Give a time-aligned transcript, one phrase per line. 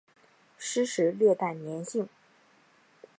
[0.57, 2.09] 湿时略带黏性。